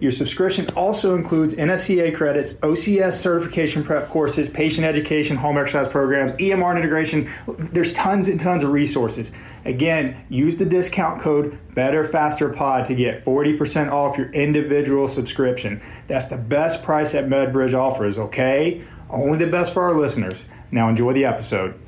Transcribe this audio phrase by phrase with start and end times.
[0.00, 6.32] Your subscription also includes NSCA credits, OCS certification prep courses, patient education, home exercise programs,
[6.32, 7.30] EMR integration.
[7.46, 9.30] There's tons and tons of resources.
[9.64, 15.82] Again, use the discount code Better Faster Pod to get 40% off your individual subscription.
[16.06, 18.84] That's the best price that MedBridge offers, okay?
[19.10, 20.44] Only the best for our listeners.
[20.70, 21.78] Now enjoy the episode.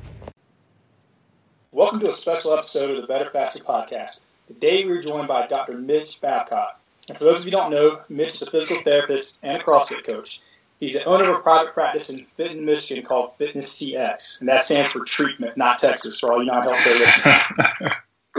[1.71, 4.21] Welcome to a special episode of the Better Faster Podcast.
[4.47, 5.77] Today we're joined by Dr.
[5.77, 6.80] Mitch Babcock.
[7.07, 9.63] And for those of you who don't know, Mitch is a physical therapist and a
[9.63, 10.41] CrossFit coach.
[10.79, 14.63] He's the owner of a private practice in Fenton, Michigan called Fitness TX, and that
[14.63, 17.91] stands for treatment, not Texas, for all you non-healthcare listeners.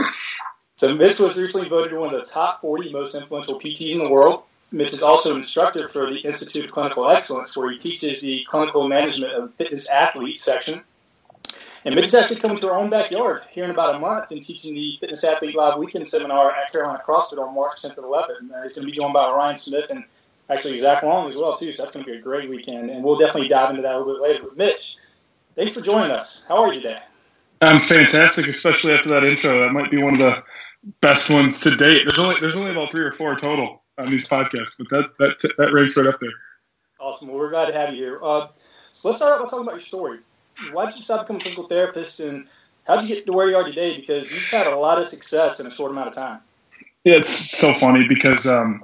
[0.75, 4.09] so Mitch was recently voted one of the top 40 most influential PTs in the
[4.09, 4.43] world.
[4.73, 8.45] Mitch is also an instructor for the Institute of Clinical Excellence, where he teaches the
[8.49, 10.83] clinical management of fitness athletes section
[11.85, 14.41] and Mitch is actually coming to our own backyard here in about a month and
[14.41, 18.39] teaching the Fitness Athlete Live Weekend Seminar at Carolina CrossFit on March 10th and 11th.
[18.39, 20.05] And uh, he's going to be joined by Ryan Smith and
[20.49, 21.71] actually Zach Long as well, too.
[21.73, 22.89] So that's going to be a great weekend.
[22.89, 24.43] And we'll definitely dive into that a little bit later.
[24.43, 24.97] But Mitch,
[25.55, 26.45] thanks for joining us.
[26.47, 26.99] How are you today?
[27.61, 29.61] I'm fantastic, especially after that intro.
[29.61, 30.43] That might be one of the
[31.01, 32.03] best ones to date.
[32.05, 35.55] There's only there's only about three or four total on these podcasts, but that that
[35.57, 36.29] that ranks right up there.
[36.99, 37.29] Awesome.
[37.29, 38.19] Well, we're glad to have you here.
[38.21, 38.47] Uh,
[38.91, 40.19] so let's start out by talking about your story
[40.71, 42.47] why did you to become a physical therapist, and
[42.85, 43.95] how did you get to where you are today?
[43.95, 46.39] Because you've had a lot of success in a short amount of time.
[47.03, 48.83] Yeah, it's so funny because um,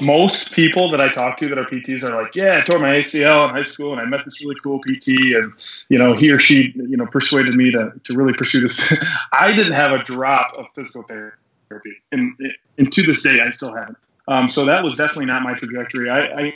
[0.00, 2.94] most people that I talk to that are PTs are like, "Yeah, I tore my
[2.94, 5.52] ACL in high school, and I met this really cool PT, and
[5.88, 8.80] you know, he or she, you know, persuaded me to to really pursue this."
[9.32, 12.36] I didn't have a drop of physical therapy, and,
[12.78, 13.98] and to this day, I still haven't.
[14.26, 16.08] Um, so that was definitely not my trajectory.
[16.10, 16.54] I,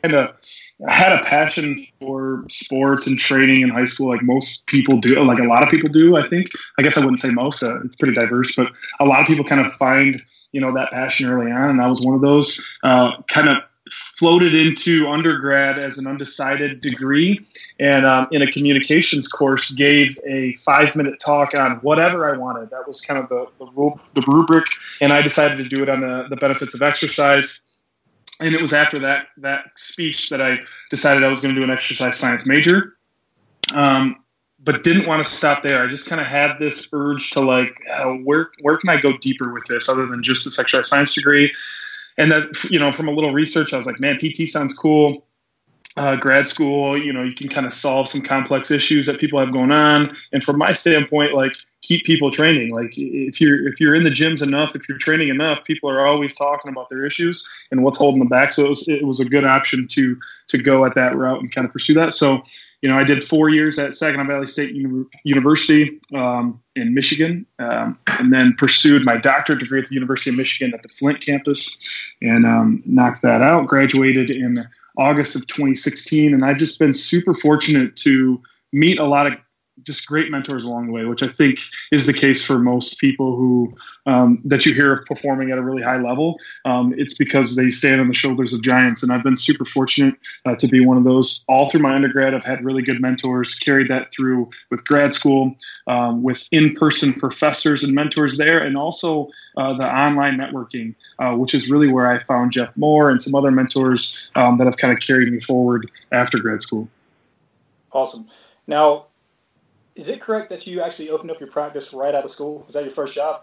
[0.87, 5.39] had a passion for sports and training in high school, like most people do, like
[5.39, 6.17] a lot of people do.
[6.17, 6.49] I think.
[6.79, 7.63] I guess I wouldn't say most.
[7.63, 8.69] Uh, it's pretty diverse, but
[9.01, 10.21] a lot of people kind of find
[10.53, 12.63] you know that passion early on, and I was one of those.
[12.83, 13.59] Uh, kind of
[13.93, 17.41] floated into undergrad as an undecided degree
[17.79, 22.69] and um, in a communications course gave a five minute talk on whatever i wanted
[22.71, 24.67] that was kind of the, the, the rubric
[25.01, 27.61] and i decided to do it on the, the benefits of exercise
[28.41, 30.57] and it was after that that speech that i
[30.91, 32.95] decided i was going to do an exercise science major
[33.75, 34.17] um,
[34.61, 35.85] but didn't want to stop there.
[35.85, 39.17] I just kind of had this urge to like, uh, where where can I go
[39.19, 41.53] deeper with this other than just this exercise science degree?
[42.19, 45.25] And that you know from a little research i was like man pt sounds cool.
[45.97, 49.41] Uh, grad school you know you can kind of solve some complex issues that people
[49.41, 50.17] have going on.
[50.33, 52.73] And from my standpoint like keep people training.
[52.73, 56.07] Like if you're if you're in the gyms enough if you're training enough people are
[56.07, 58.53] always talking about their issues and what's holding them back.
[58.53, 60.17] So it was, it was a good option to
[60.49, 62.13] to go at that route and kind of pursue that.
[62.13, 62.43] So
[62.83, 64.75] you know, I did four years at Saginaw Valley State
[65.25, 70.37] University um, in Michigan, um, and then pursued my doctorate degree at the University of
[70.37, 71.77] Michigan at the Flint campus,
[72.23, 73.67] and um, knocked that out.
[73.67, 74.65] Graduated in
[74.97, 78.41] August of 2016, and I've just been super fortunate to
[78.73, 79.35] meet a lot of
[79.83, 81.61] just great mentors along the way, which I think
[81.93, 83.75] is the case for most people who
[84.07, 86.39] um, that you hear of performing at a really high level.
[86.65, 90.15] Um, it's because they stand on the shoulders of giants, and I've been super fortunate
[90.47, 91.45] uh, to be one of those.
[91.49, 93.55] All through my undergrad, I've had really good mentors.
[93.55, 95.55] Carried that through with grad school,
[95.87, 101.55] um, with in-person professors and mentors there, and also uh, the online networking, uh, which
[101.55, 104.93] is really where I found Jeff Moore and some other mentors um, that have kind
[104.93, 106.89] of carried me forward after grad school.
[107.93, 108.29] Awesome.
[108.67, 109.08] Now,
[109.99, 112.63] is it correct that you actually opened up your practice right out of school?
[112.65, 113.43] Was that your first job?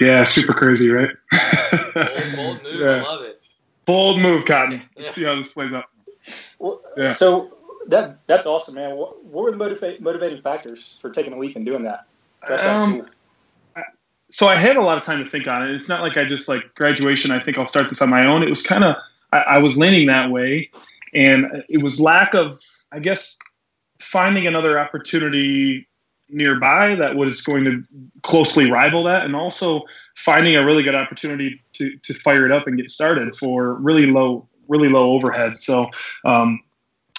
[0.00, 1.08] Yeah, super crazy, right?
[1.32, 2.80] bold, bold move.
[2.80, 2.96] Yeah.
[2.96, 3.40] I love it.
[3.86, 4.82] Bold move, Cotton.
[4.96, 5.10] Let's yeah.
[5.12, 5.86] see how this plays out.
[6.58, 7.12] Well, yeah.
[7.12, 7.56] So
[7.86, 8.96] that that's awesome, man.
[8.96, 12.06] What, what were the motiva- motivating factors for taking a leap and doing that?
[12.46, 13.08] Um,
[14.30, 15.74] so I had a lot of time to think on it.
[15.74, 17.30] It's not like I just like graduation.
[17.30, 18.42] I think I'll start this on my own.
[18.42, 18.96] It was kind of
[19.32, 20.70] I, I was leaning that way,
[21.14, 22.60] and it was lack of
[22.92, 23.38] I guess
[24.00, 25.88] finding another opportunity
[26.28, 27.84] nearby that was going to
[28.22, 29.82] closely rival that, and also
[30.16, 34.06] finding a really good opportunity to to fire it up and get started for really
[34.06, 35.60] low really low overhead.
[35.60, 35.90] So
[36.24, 36.60] um,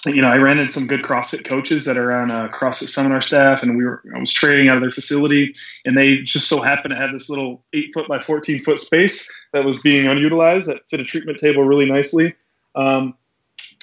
[0.06, 3.20] you know, I ran into some good CrossFit coaches that are on a CrossFit seminar
[3.20, 5.54] staff, and we were I was training out of their facility,
[5.84, 9.30] and they just so happened to have this little eight foot by fourteen foot space
[9.52, 12.34] that was being unutilized that fit a treatment table really nicely.
[12.74, 13.14] Um,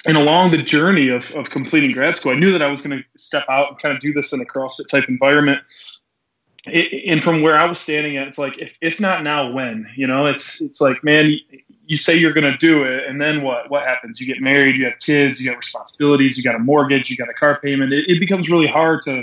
[0.06, 2.98] and along the journey of, of completing grad school, I knew that I was going
[2.98, 5.60] to step out and kind of do this in a CrossFit type environment.
[6.66, 9.86] It, and from where I was standing at, it's like, if, if not now, when?
[9.96, 11.34] You know, it's it's like, man,
[11.86, 13.70] you say you're going to do it, and then what?
[13.70, 14.20] What happens?
[14.20, 17.28] You get married, you have kids, you got responsibilities, you got a mortgage, you got
[17.28, 17.92] a car payment.
[17.92, 19.22] It, it, becomes really hard to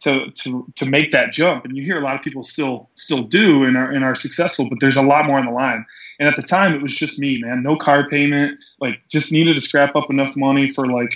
[0.00, 1.64] to to to make that jump.
[1.64, 4.68] And you hear a lot of people still still do and are and are successful,
[4.68, 5.84] but there's a lot more on the line.
[6.18, 7.62] And at the time, it was just me, man.
[7.62, 11.14] No car payment, like just needed to scrap up enough money for like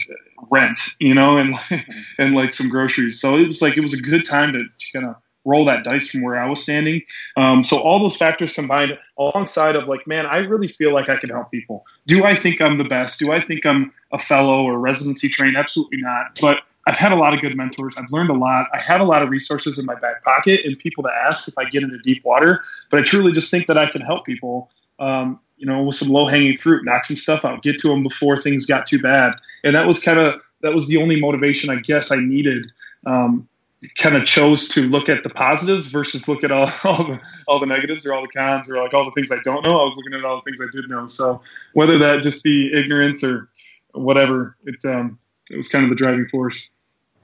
[0.51, 1.57] rent, you know, and
[2.19, 3.21] and like some groceries.
[3.21, 5.85] So it was like it was a good time to, to kind of roll that
[5.85, 7.03] dice from where I was standing.
[7.37, 11.17] Um, so all those factors combined, alongside of like, man, I really feel like I
[11.17, 11.85] can help people.
[12.07, 13.19] Do I think I'm the best?
[13.19, 15.57] Do I think I'm a fellow or residency trained?
[15.57, 16.39] Absolutely not.
[16.41, 17.95] But I've had a lot of good mentors.
[17.97, 18.67] I've learned a lot.
[18.73, 21.57] I have a lot of resources in my back pocket and people to ask if
[21.57, 22.63] I get into deep water.
[22.91, 24.71] But I truly just think that I can help people.
[24.99, 28.03] Um, you know, with some low hanging fruit, knock some stuff out, get to them
[28.03, 29.35] before things got too bad.
[29.63, 32.73] And that was kind of that was the only motivation I guess I needed
[33.07, 33.49] um,
[33.97, 37.61] kind of chose to look at the positives versus look at all, all the all
[37.61, 39.81] the negatives or all the cons or like all the things I don't know.
[39.81, 41.07] I was looking at all the things I did know.
[41.07, 41.43] So
[41.75, 43.49] whether that just be ignorance or
[43.93, 45.19] whatever, it um,
[45.53, 46.71] it was kind of the driving force.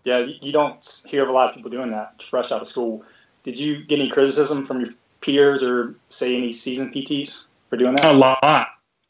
[0.05, 3.03] Yeah, you don't hear of a lot of people doing that fresh out of school.
[3.43, 4.91] Did you get any criticism from your
[5.21, 8.05] peers or say any seasoned PTs for doing that?
[8.05, 8.69] A lot.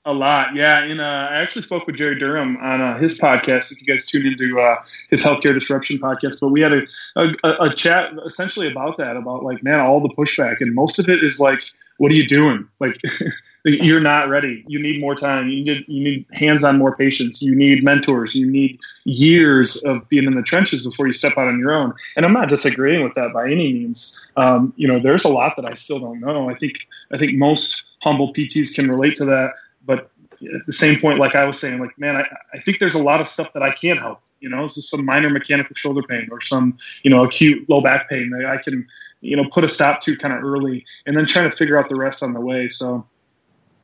[0.08, 0.84] A lot, yeah.
[0.84, 3.70] And uh, I actually spoke with Jerry Durham on uh, his podcast.
[3.70, 4.76] If you guys tuned into uh,
[5.10, 6.80] his healthcare disruption podcast, but we had a,
[7.14, 11.10] a, a chat essentially about that, about like, man, all the pushback, and most of
[11.10, 11.62] it is like,
[11.98, 12.66] what are you doing?
[12.80, 12.98] Like,
[13.66, 14.64] you're not ready.
[14.66, 15.50] You need more time.
[15.50, 17.42] You need you need hands-on more patients.
[17.42, 18.34] You need mentors.
[18.34, 21.92] You need years of being in the trenches before you step out on your own.
[22.16, 24.18] And I'm not disagreeing with that by any means.
[24.38, 26.48] Um, you know, there's a lot that I still don't know.
[26.48, 29.50] I think I think most humble PTs can relate to that
[29.88, 30.10] but
[30.54, 33.02] at the same point, like I was saying, like, man, I, I think there's a
[33.02, 34.20] lot of stuff that I can't help.
[34.40, 38.08] You know, so some minor mechanical shoulder pain or some, you know, acute low back
[38.08, 38.86] pain that I can,
[39.20, 41.88] you know, put a stop to kind of early and then trying to figure out
[41.88, 42.68] the rest on the way.
[42.68, 43.04] So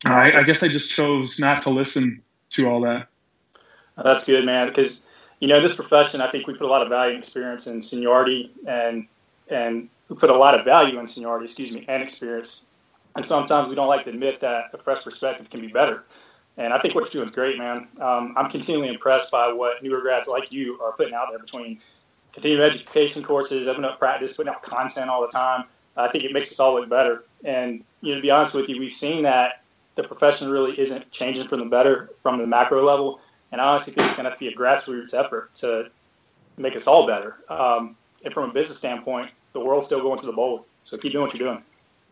[0.05, 2.21] I, I guess I just chose not to listen
[2.51, 3.07] to all that.
[3.97, 4.67] That's good, man.
[4.67, 5.05] Because,
[5.41, 7.81] you know, this profession, I think we put a lot of value and experience in
[7.81, 9.07] seniority and,
[9.49, 12.64] and we put a lot of value in seniority, excuse me, and experience
[13.15, 16.03] and sometimes we don't like to admit that a fresh perspective can be better.
[16.57, 17.87] And I think what you're doing is great, man.
[17.99, 21.79] Um, I'm continually impressed by what newer grads like you are putting out there between
[22.31, 25.65] continuing education courses, opening up practice, putting out content all the time.
[25.97, 27.23] I think it makes us all look better.
[27.43, 29.63] And you know, to be honest with you, we've seen that
[29.95, 33.21] the profession really isn't changing for the better from the macro level.
[33.51, 35.89] And I honestly think it's going to be a grassroots effort to
[36.57, 37.37] make us all better.
[37.49, 40.65] Um, and from a business standpoint, the world's still going to the bowl.
[40.83, 41.63] So keep doing what you're doing.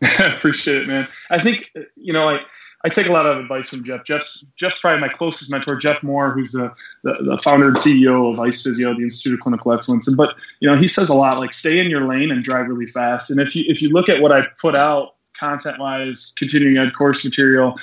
[0.04, 1.08] I appreciate it, man.
[1.30, 2.40] I think you know, I
[2.84, 4.04] I take a lot of advice from Jeff.
[4.04, 5.76] Jeff's Jeff's probably my closest mentor.
[5.76, 6.70] Jeff Moore, who's the,
[7.02, 10.06] the, the founder and CEO of Ice Physio, the Institute of Clinical Excellence.
[10.06, 12.68] And but you know, he says a lot like stay in your lane and drive
[12.68, 13.30] really fast.
[13.30, 16.94] And if you if you look at what I put out content wise, continuing ed
[16.94, 17.78] course material,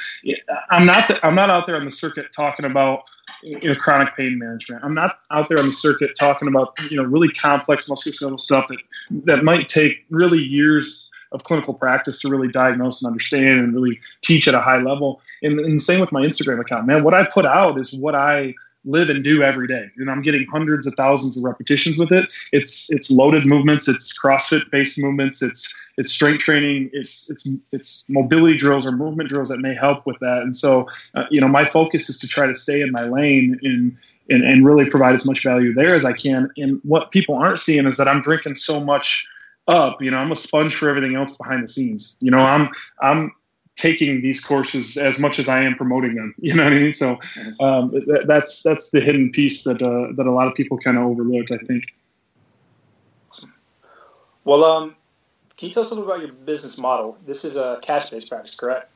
[0.70, 3.02] I'm not the, I'm not out there on the circuit talking about
[3.42, 4.84] you know chronic pain management.
[4.84, 8.68] I'm not out there on the circuit talking about you know really complex musculoskeletal stuff
[8.68, 8.78] that
[9.26, 14.00] that might take really years of clinical practice to really diagnose and understand and really
[14.22, 15.22] teach at a high level.
[15.42, 17.04] And, and same with my Instagram account, man.
[17.04, 18.54] What I put out is what I
[18.86, 22.28] live and do every day and i'm getting hundreds of thousands of repetitions with it
[22.52, 28.04] it's it's loaded movements it's crossfit based movements it's it's strength training it's it's it's
[28.08, 31.48] mobility drills or movement drills that may help with that and so uh, you know
[31.48, 33.96] my focus is to try to stay in my lane and
[34.30, 37.86] and really provide as much value there as i can and what people aren't seeing
[37.86, 39.28] is that i'm drinking so much
[39.68, 40.02] up.
[40.02, 42.16] You know, I'm a sponge for everything else behind the scenes.
[42.20, 42.70] You know, I'm
[43.02, 43.32] I'm
[43.76, 46.36] taking these courses as much as I am promoting them.
[46.42, 46.94] You know what I mean?
[46.94, 47.20] So
[47.60, 50.98] um, that, that's that's the hidden piece that uh, that a lot of people kind
[50.98, 51.52] of overlook.
[51.52, 51.86] I think.
[54.44, 54.96] Well, um,
[55.56, 57.18] can you tell us a little about your business model?
[57.28, 58.90] This is a cash-based practice, correct?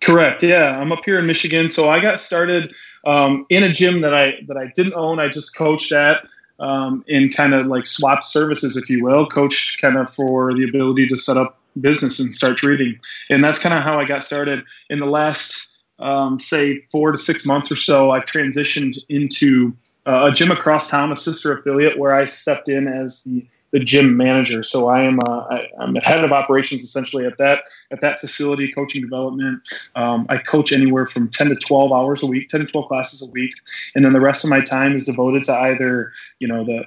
[0.00, 0.42] Correct.
[0.42, 2.74] Yeah, I'm up here in Michigan, so I got started
[3.06, 5.20] um, in a gym that I that I didn't own.
[5.20, 6.16] I just coached at
[6.58, 10.64] um, and kind of like swap services, if you will, coach kind of for the
[10.64, 12.98] ability to set up business and start trading.
[13.30, 14.64] And that's kind of how I got started.
[14.90, 20.26] In the last, um, say, four to six months or so, I've transitioned into uh,
[20.26, 24.16] a gym across town, a sister affiliate, where I stepped in as the the gym
[24.16, 24.62] manager.
[24.62, 28.18] So I am uh, I, am the head of operations essentially at that at that
[28.18, 29.62] facility, coaching development.
[29.94, 33.26] Um, I coach anywhere from 10 to 12 hours a week, 10 to 12 classes
[33.26, 33.52] a week,
[33.94, 36.86] and then the rest of my time is devoted to either you know the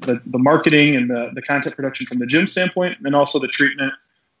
[0.00, 3.48] the, the marketing and the, the content production from the gym standpoint, and also the
[3.48, 3.92] treatment,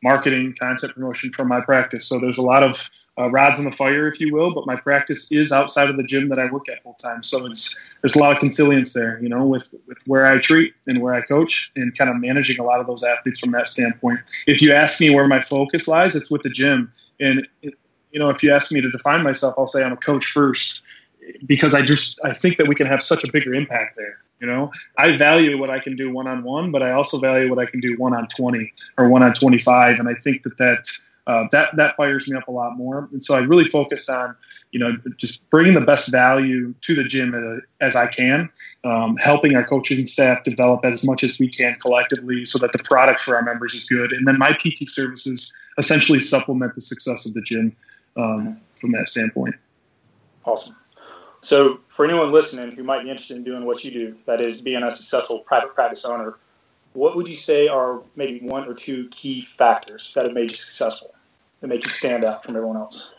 [0.02, 2.06] marketing, content promotion from my practice.
[2.06, 2.88] So there's a lot of
[3.18, 4.54] uh, rods in the fire, if you will.
[4.54, 7.46] But my practice is outside of the gym that I work at full time, so
[7.46, 11.02] it's there's a lot of consilience there, you know, with with where I treat and
[11.02, 14.20] where I coach, and kind of managing a lot of those athletes from that standpoint.
[14.46, 17.74] If you ask me where my focus lies, it's with the gym, and it,
[18.12, 20.82] you know, if you ask me to define myself, I'll say I'm a coach first
[21.46, 24.18] because I just I think that we can have such a bigger impact there.
[24.40, 27.50] You know, I value what I can do one on one, but I also value
[27.50, 30.42] what I can do one on twenty or one on twenty five, and I think
[30.44, 30.86] that that
[31.28, 33.08] uh, that that fires me up a lot more.
[33.12, 34.34] And so I really focused on,
[34.72, 38.48] you know, just bringing the best value to the gym as, I can,
[38.82, 42.78] um, helping our coaching staff develop as much as we can collectively, so that the
[42.78, 44.12] product for our members is good.
[44.12, 47.76] And then my PT services essentially supplement the success of the gym
[48.16, 49.54] um, from that standpoint.
[50.46, 50.76] Awesome.
[51.48, 54.60] So, for anyone listening who might be interested in doing what you do, that is
[54.60, 56.36] being a successful private practice owner,
[56.92, 60.56] what would you say are maybe one or two key factors that have made you
[60.58, 61.14] successful?
[61.62, 63.14] that make you stand out from everyone else?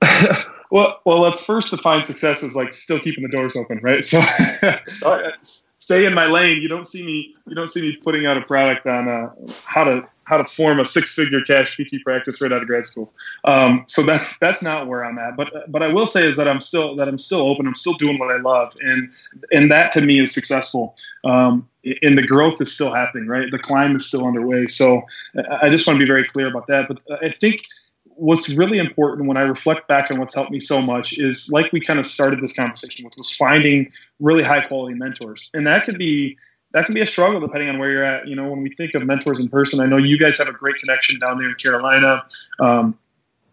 [0.70, 4.04] well, well, let's first define success as like still keeping the doors open, right?
[4.04, 4.22] So,
[5.76, 6.62] stay in my lane.
[6.62, 7.34] You don't see me.
[7.48, 9.30] You don't see me putting out a product on uh,
[9.64, 12.84] how to how to form a six figure cash PT practice right out of grad
[12.84, 13.12] school.
[13.44, 15.36] Um, so that's that's not where I'm at.
[15.36, 17.66] But but I will say is that I'm still that I'm still open.
[17.66, 19.10] I'm still doing what I love, and
[19.52, 20.96] and that to me is successful.
[21.24, 21.68] Um,
[22.02, 23.48] and the growth is still happening, right?
[23.50, 24.66] The climb is still underway.
[24.66, 25.02] So
[25.62, 26.88] I just want to be very clear about that.
[26.88, 27.62] But I think
[28.16, 31.72] what's really important when I reflect back on what's helped me so much is like
[31.72, 35.50] we kind of started this conversation with was finding really high quality mentors.
[35.54, 36.36] And that could be
[36.76, 38.28] that can be a struggle depending on where you're at.
[38.28, 40.52] You know, when we think of mentors in person, I know you guys have a
[40.52, 42.22] great connection down there in Carolina.
[42.60, 42.98] Um,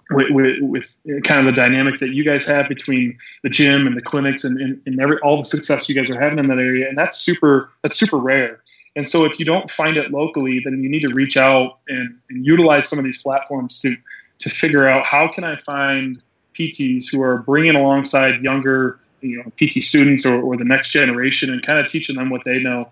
[0.10, 3.96] with, with, with, kind of the dynamic that you guys have between the gym and
[3.96, 6.58] the clinics and, and, and every all the success you guys are having in that
[6.58, 8.62] area, and that's super that's super rare.
[8.98, 12.20] And so, if you don't find it locally, then you need to reach out and,
[12.30, 13.96] and utilize some of these platforms to
[14.39, 16.22] to figure out how can I find
[16.53, 21.51] PTs who are bringing alongside younger you know PT students or, or the next generation
[21.51, 22.92] and kind of teaching them what they know.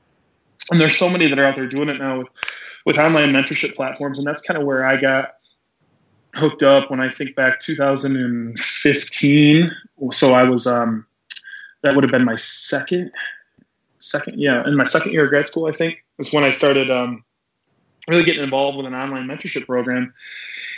[0.70, 2.28] And there's so many that are out there doing it now with
[2.86, 5.36] with online mentorship platforms, and that's kind of where I got
[6.36, 9.72] hooked up when I think back 2015.
[10.12, 11.06] So I was um,
[11.82, 13.12] that would have been my second
[14.00, 16.90] second yeah in my second year of grad school I think was when I started
[16.90, 17.24] um,
[18.08, 20.14] really getting involved with an online mentorship program.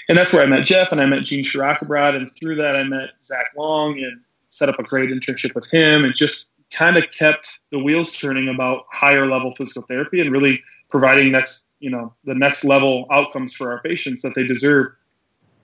[0.09, 2.15] And that's where I met Jeff and I met Gene Shirakabrad.
[2.15, 6.03] And through that, I met Zach Long and set up a great internship with him
[6.03, 10.61] and just kind of kept the wheels turning about higher level physical therapy and really
[10.89, 14.93] providing next, you know, the next level outcomes for our patients that they deserve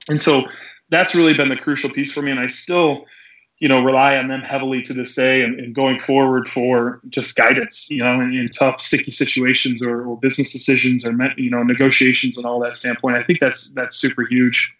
[0.09, 0.43] and so
[0.89, 2.31] that's really been the crucial piece for me.
[2.31, 3.05] And I still,
[3.59, 7.35] you know, rely on them heavily to this day and, and going forward for just
[7.35, 11.63] guidance, you know, in, in tough, sticky situations or, or, business decisions or, you know,
[11.63, 13.17] negotiations and all that standpoint.
[13.17, 14.73] I think that's, that's super huge.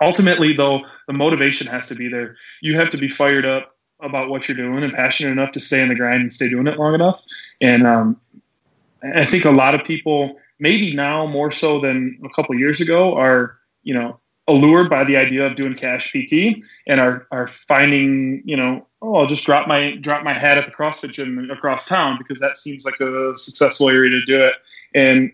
[0.00, 2.36] Ultimately, though, the motivation has to be there.
[2.60, 3.73] You have to be fired up
[4.04, 6.66] about what you're doing and passionate enough to stay in the grind and stay doing
[6.66, 7.22] it long enough.
[7.60, 8.20] And um,
[9.14, 13.16] I think a lot of people, maybe now more so than a couple years ago,
[13.16, 18.42] are, you know, allured by the idea of doing cash PT and are are finding,
[18.44, 21.86] you know, oh, I'll just drop my drop my hat at the CrossFit gym across
[21.86, 24.54] town because that seems like a successful area to do it.
[24.94, 25.32] And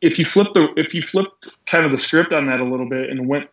[0.00, 2.88] if you flip the if you flipped kind of the script on that a little
[2.88, 3.48] bit and went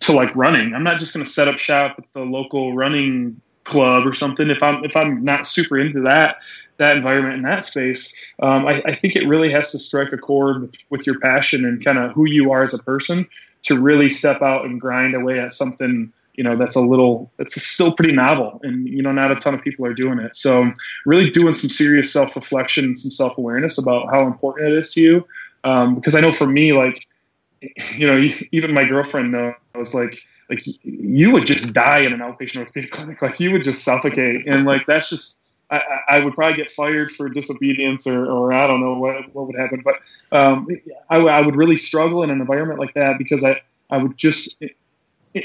[0.00, 3.40] to like running, I'm not just going to set up shop at the local running
[3.64, 4.50] club or something.
[4.50, 6.36] If I'm if I'm not super into that
[6.78, 10.16] that environment in that space, um, I, I, think it really has to strike a
[10.16, 13.28] chord with your passion and kind of who you are as a person
[13.64, 17.60] to really step out and grind away at something you know that's a little that's
[17.62, 20.70] still pretty novel and you know not a ton of people are doing it so
[21.04, 25.26] really doing some serious self-reflection and some self-awareness about how important it is to you
[25.64, 27.06] um, because i know for me like
[27.94, 30.18] you know even my girlfriend knows like
[30.50, 34.46] like you would just die in an outpatient orthopedic clinic like you would just suffocate
[34.46, 38.66] and like that's just I, I, would probably get fired for disobedience or, or I
[38.66, 39.82] don't know what, what would happen.
[39.82, 39.94] But
[40.30, 40.68] um,
[41.08, 43.58] I, I, would really struggle in an environment like that because I,
[43.88, 44.62] I would just,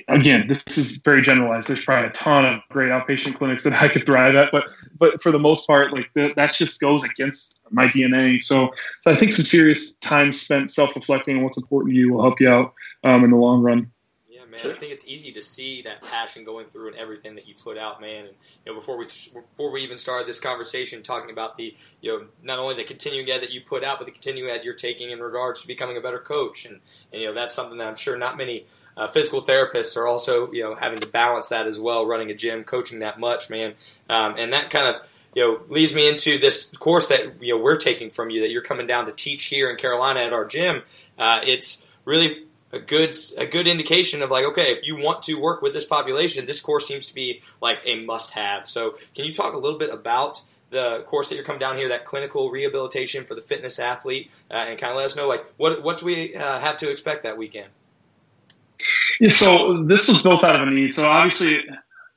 [0.09, 1.69] again, this is very generalized.
[1.69, 4.65] There's probably a ton of great outpatient clinics that I could thrive at, but
[4.99, 8.43] but for the most part, like that just goes against my DNA.
[8.43, 12.13] So so I think some serious time spent self reflecting on what's important to you
[12.13, 12.73] will help you out
[13.05, 13.89] um, in the long run
[14.57, 14.65] man.
[14.65, 14.75] Sure.
[14.75, 17.77] I think it's easy to see that passion going through and everything that you put
[17.77, 18.25] out, man.
[18.25, 18.35] And
[18.65, 22.25] you know, before we before we even started this conversation, talking about the you know
[22.43, 25.11] not only the continuing ed that you put out, but the continuing ed you're taking
[25.11, 26.79] in regards to becoming a better coach, and,
[27.13, 28.65] and you know that's something that I'm sure not many
[28.97, 32.35] uh, physical therapists are also you know having to balance that as well, running a
[32.35, 33.73] gym, coaching that much, man,
[34.09, 35.01] um, and that kind of
[35.35, 38.49] you know leads me into this course that you know we're taking from you that
[38.49, 40.81] you're coming down to teach here in Carolina at our gym.
[41.17, 45.35] Uh, it's really a good a good indication of like okay if you want to
[45.35, 49.23] work with this population this course seems to be like a must have so can
[49.23, 52.51] you talk a little bit about the course that you're coming down here that clinical
[52.51, 55.97] rehabilitation for the fitness athlete uh, and kind of let us know like what what
[55.97, 57.69] do we uh, have to expect that weekend?
[59.19, 60.93] Yeah, so this was built out of a need.
[60.93, 61.53] So obviously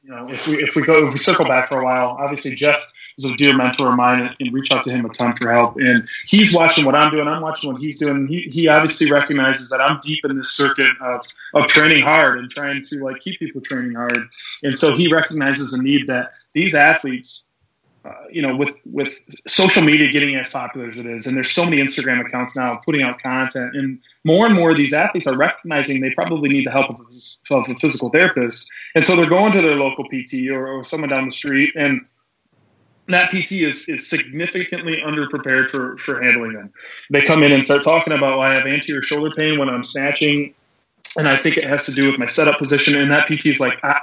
[0.02, 2.54] you know if we if we go if we circle back for a while obviously
[2.54, 2.80] jeff
[3.24, 5.76] is a dear mentor of mine and reach out to him a ton for help.
[5.76, 7.28] And he's watching what I'm doing.
[7.28, 8.26] I'm watching what he's doing.
[8.26, 12.50] He, he obviously recognizes that I'm deep in this circuit of, of training hard and
[12.50, 14.18] trying to like keep people training hard.
[14.62, 17.44] And so he recognizes a need that these athletes,
[18.04, 21.50] uh, you know, with with social media getting as popular as it is, and there's
[21.50, 25.26] so many Instagram accounts now putting out content, and more and more of these athletes
[25.26, 29.14] are recognizing they probably need the help of a, of a physical therapist, and so
[29.14, 32.00] they're going to their local PT or, or someone down the street, and
[33.12, 36.72] that PT is, is significantly underprepared for, for handling them.
[37.10, 39.84] They come in and start talking about, well, I have anterior shoulder pain when I'm
[39.84, 40.54] snatching,
[41.16, 42.96] and I think it has to do with my setup position.
[42.96, 44.02] And that PT is like, ah,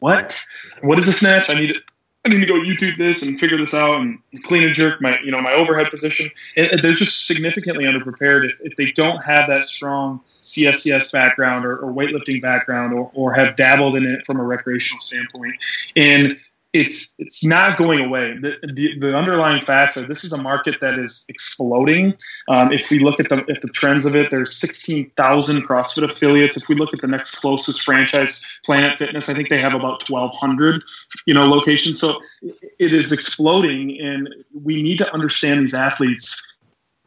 [0.00, 0.42] what?
[0.82, 1.48] What is a snatch?
[1.48, 1.76] I need
[2.26, 5.18] I need to go YouTube this and figure this out and clean and jerk my
[5.20, 6.30] you know my overhead position.
[6.56, 11.76] And they're just significantly underprepared if, if they don't have that strong CSCS background or,
[11.76, 15.54] or weightlifting background or, or have dabbled in it from a recreational standpoint.
[15.96, 16.38] And
[16.74, 18.36] it's it's not going away.
[18.42, 22.14] The, the, the, underlying facts are this is a market that is exploding.
[22.48, 26.56] Um, if we look at the at the trends of it, there's 16,000 CrossFit affiliates.
[26.56, 30.10] If we look at the next closest franchise, Planet Fitness, I think they have about
[30.10, 30.82] 1,200,
[31.26, 32.00] you know, locations.
[32.00, 36.53] So it is exploding, and we need to understand these athletes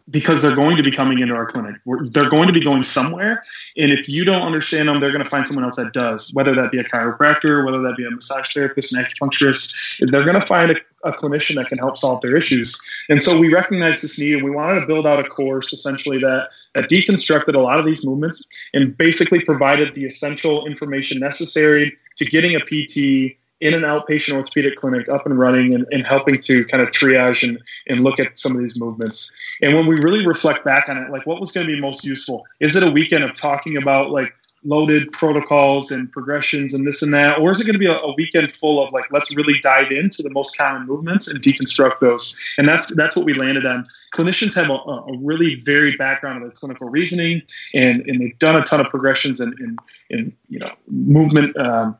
[0.09, 1.75] because they're going to be coming into our clinic.
[1.85, 3.43] We're, they're going to be going somewhere.
[3.75, 6.55] And if you don't understand them, they're going to find someone else that does, whether
[6.55, 9.75] that be a chiropractor, whether that be a massage therapist, an acupuncturist.
[9.99, 12.77] They're going to find a, a clinician that can help solve their issues.
[13.09, 16.19] And so we recognize this need and we wanted to build out a course essentially
[16.19, 21.97] that, that deconstructed a lot of these movements and basically provided the essential information necessary
[22.15, 26.39] to getting a PT in an outpatient orthopedic clinic up and running and, and, helping
[26.39, 29.31] to kind of triage and, and look at some of these movements.
[29.61, 32.05] And when we really reflect back on it, like what was going to be most
[32.05, 32.45] useful?
[32.59, 34.31] Is it a weekend of talking about like
[34.63, 37.39] loaded protocols and progressions and this and that?
[37.39, 39.91] Or is it going to be a, a weekend full of like, let's really dive
[39.91, 42.35] into the most common movements and deconstruct those?
[42.57, 43.85] And that's, that's what we landed on.
[44.13, 47.41] Clinicians have a, a really varied background of their clinical reasoning
[47.73, 51.97] and, and they've done a ton of progressions and, and, you know, movement, um,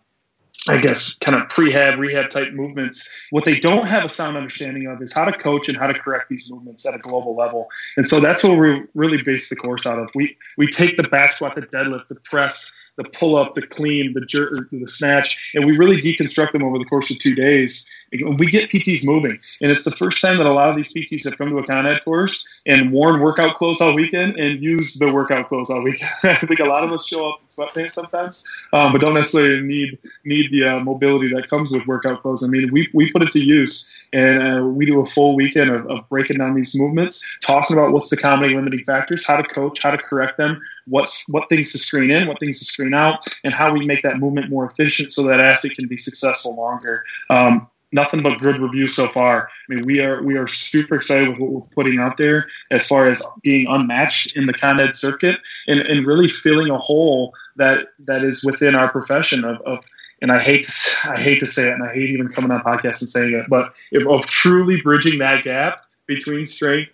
[0.70, 3.10] I guess, kind of prehab, rehab type movements.
[3.30, 5.94] What they don't have a sound understanding of is how to coach and how to
[5.94, 7.68] correct these movements at a global level.
[7.96, 10.10] And so that's what we really base the course out of.
[10.16, 14.14] We we take the back squat, the deadlift, the press, the pull up, the clean,
[14.14, 17.86] the jerk, the snatch, and we really deconstruct them over the course of two days.
[18.12, 21.26] We get PTs moving, and it's the first time that a lot of these PTs
[21.26, 25.12] have come to a ConEd course and worn workout clothes all weekend and used the
[25.12, 26.10] workout clothes all weekend.
[26.24, 29.62] I think a lot of us show up in sweatpants sometimes, um, but don't necessarily
[29.62, 32.44] need need the uh, mobility that comes with workout clothes.
[32.44, 35.70] I mean, we we put it to use, and uh, we do a full weekend
[35.70, 39.44] of, of breaking down these movements, talking about what's the common limiting factors, how to
[39.44, 42.94] coach, how to correct them, what's what things to screen in, what things to screen
[42.94, 46.56] out, and how we make that movement more efficient so that athlete can be successful
[46.56, 47.04] longer.
[47.30, 49.48] Um, nothing but good reviews so far.
[49.48, 52.88] I mean, we are we are super excited with what we're putting out there as
[52.88, 57.88] far as being unmatched in the ConEd circuit and, and really filling a hole that
[58.00, 59.86] that is within our profession of, of
[60.22, 62.62] and I hate to I hate to say it, and I hate even coming on
[62.62, 63.74] podcast and saying it, but
[64.08, 66.92] of truly bridging that gap between strength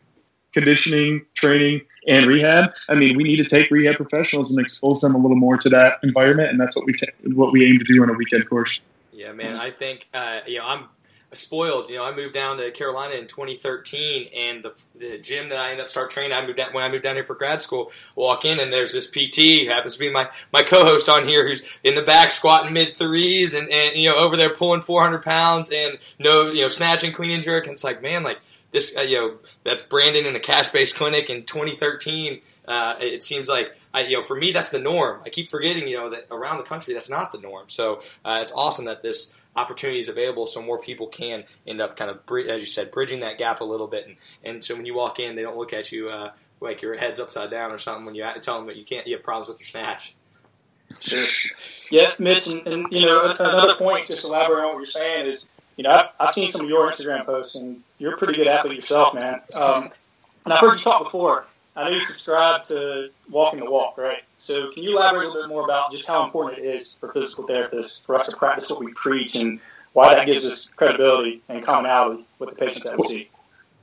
[0.53, 2.71] conditioning, training, and rehab.
[2.87, 5.69] I mean, we need to take rehab professionals and expose them a little more to
[5.69, 8.47] that environment, and that's what we t- what we aim to do on a weekend
[8.49, 8.79] course.
[9.11, 9.55] Yeah, man.
[9.55, 10.85] I think uh, you know I'm
[11.35, 11.89] spoiled.
[11.89, 15.71] You know, I moved down to Carolina in 2013, and the, the gym that I
[15.71, 17.91] ended up start training, I moved down, when I moved down here for grad school.
[18.15, 21.67] Walk in, and there's this PT happens to be my my co-host on here, who's
[21.83, 25.71] in the back squatting mid threes, and and you know over there pulling 400 pounds,
[25.71, 27.65] and no you know snatching, clean and jerk.
[27.65, 28.39] And it's like, man, like
[28.73, 32.41] this, uh, you know, that's Brandon in a cash based clinic in 2013.
[32.67, 35.21] Uh, it seems like, I, you know, for me, that's the norm.
[35.25, 37.69] I keep forgetting, you know, that around the country, that's not the norm.
[37.69, 41.95] So uh, it's awesome that this opportunity is available so more people can end up
[41.95, 44.07] kind of, as you said, bridging that gap a little bit.
[44.07, 46.97] And, and so when you walk in, they don't look at you uh, like your
[46.97, 49.47] head's upside down or something when you tell them that you can't, you have problems
[49.47, 50.15] with your snatch.
[50.99, 51.25] Sure.
[51.89, 55.49] Yeah, Mitch, and, and, you know another point, just elaborate on what you're saying is,
[55.75, 58.47] you know, I've, I've seen some of your Instagram posts, and you're a pretty good
[58.47, 59.41] athlete yourself, man.
[59.53, 59.91] Um,
[60.45, 61.45] and I've heard you talk before.
[61.75, 64.21] I know you subscribe to Walking the Walk, right?
[64.37, 67.11] So can you elaborate a little bit more about just how important it is for
[67.11, 69.59] physical therapists for us to practice what we preach and
[69.93, 73.29] why that gives us credibility and commonality with the patients that we see?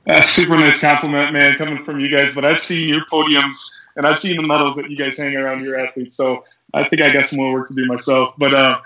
[0.05, 2.33] That's super nice compliment, man, coming from you guys.
[2.33, 3.57] But I've seen your podiums
[3.95, 6.15] and I've seen the medals that you guys hang around your athletes.
[6.15, 8.35] So I think I got some more work to do myself.
[8.37, 8.79] But uh,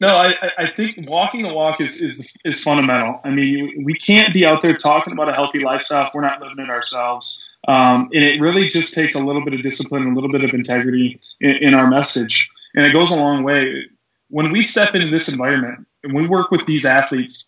[0.00, 3.20] no, I, I think walking the walk is, is is fundamental.
[3.24, 6.40] I mean, we can't be out there talking about a healthy lifestyle if we're not
[6.40, 7.44] living it ourselves.
[7.66, 10.44] Um, and it really just takes a little bit of discipline and a little bit
[10.44, 12.48] of integrity in, in our message.
[12.74, 13.86] And it goes a long way.
[14.30, 17.46] When we step into this environment and we work with these athletes,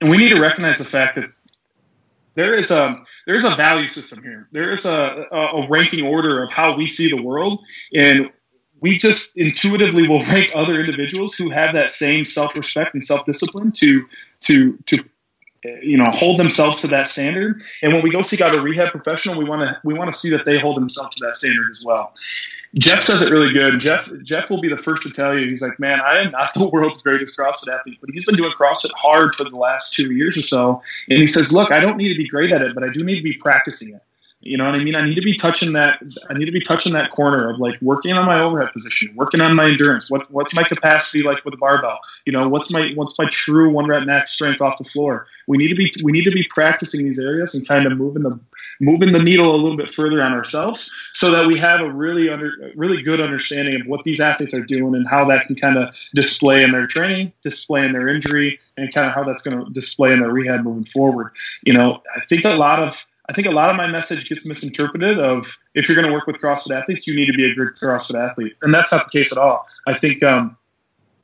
[0.00, 1.30] and we need to recognize the fact that
[2.34, 4.48] there is a there's a value system here.
[4.50, 7.60] There is a, a, ranking order of how we see the world,
[7.94, 8.30] and
[8.82, 13.24] we just intuitively will rank other individuals who have that same self respect and self
[13.24, 14.06] discipline to
[14.40, 15.02] to to
[15.82, 17.62] you know hold themselves to that standard.
[17.80, 20.18] And when we go seek out a rehab professional we want to we want to
[20.18, 22.12] see that they hold themselves to that standard as well.
[22.74, 23.78] Jeff says it really good.
[23.80, 26.52] Jeff jeff will be the first to tell you he's like man i am not
[26.54, 30.12] the world's greatest crossfit athlete but he's been doing crossfit hard for the last two
[30.12, 30.82] years or so.
[31.08, 33.04] And he says look i don't need to be great at it but i do
[33.04, 34.02] need to be practicing it
[34.42, 34.96] you know what I mean?
[34.96, 36.02] I need to be touching that.
[36.28, 39.40] I need to be touching that corner of like working on my overhead position, working
[39.40, 40.10] on my endurance.
[40.10, 42.00] What what's my capacity like with a barbell?
[42.26, 45.26] You know, what's my what's my true one rep max strength off the floor?
[45.46, 48.24] We need to be we need to be practicing these areas and kind of moving
[48.24, 48.38] the
[48.80, 52.28] moving the needle a little bit further on ourselves, so that we have a really
[52.28, 55.78] under really good understanding of what these athletes are doing and how that can kind
[55.78, 59.64] of display in their training, display in their injury, and kind of how that's going
[59.64, 61.30] to display in their rehab moving forward.
[61.62, 64.46] You know, I think a lot of I think a lot of my message gets
[64.46, 67.54] misinterpreted of if you're going to work with CrossFit athletes, you need to be a
[67.54, 68.52] good CrossFit athlete.
[68.60, 69.66] And that's not the case at all.
[69.86, 70.54] I think um,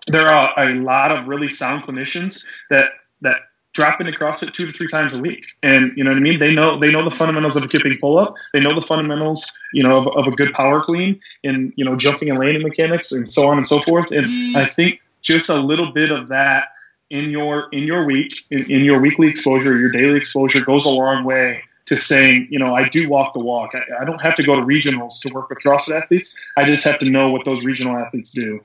[0.06, 3.40] there are a lot of really sound clinicians that, that
[3.74, 5.44] drop into CrossFit two to three times a week.
[5.62, 6.38] And you know what I mean?
[6.38, 8.32] They know, they know the fundamentals of a kipping pull up.
[8.54, 11.94] They know the fundamentals, you know, of, of a good power clean and, you know,
[11.94, 14.12] jumping and landing mechanics and so on and so forth.
[14.12, 16.68] And I think just a little bit of that
[17.10, 20.90] in your, in your week, in, in your weekly exposure, your daily exposure goes a
[20.90, 23.74] long way to saying, you know, I do walk the walk.
[23.74, 26.36] I, I, don't have to go to regionals to work with CrossFit athletes.
[26.56, 28.60] I just have to know what those regional athletes do.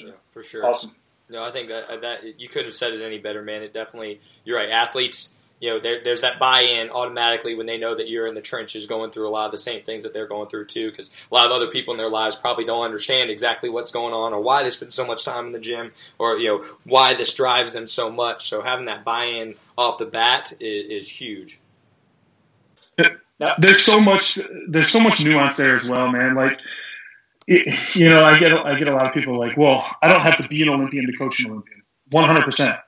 [0.00, 0.66] Yeah, for sure.
[0.66, 0.94] Awesome.
[1.30, 3.62] No, I think that uh, that you couldn't have said it any better, man.
[3.62, 4.68] It definitely, you're right.
[4.68, 8.42] Athletes, you know, there, there's that buy-in automatically when they know that you're in the
[8.42, 10.90] trenches going through a lot of the same things that they're going through too.
[10.90, 14.12] Because a lot of other people in their lives probably don't understand exactly what's going
[14.12, 17.14] on or why they spend so much time in the gym or you know why
[17.14, 18.48] this drives them so much.
[18.48, 21.60] So having that buy-in off the bat is, is huge
[23.58, 26.34] there's so much there's so much nuance there as well, man.
[26.34, 26.58] Like
[27.46, 30.22] it, you know, I get I get a lot of people like, well, I don't
[30.22, 32.44] have to be an Olympian to coach an Olympian, 100.
[32.44, 32.78] percent